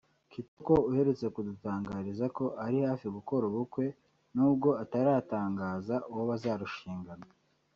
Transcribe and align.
Kitoko 0.31 0.73
uherutse 0.89 1.25
kudutangariza 1.35 2.25
ko 2.37 2.45
ari 2.65 2.77
hafi 2.87 3.07
gukora 3.15 3.43
ubukwe 3.47 3.85
n’ubwo 4.35 4.69
ataratangaza 4.83 5.95
uwo 6.11 6.23
bazarushingana 6.31 7.25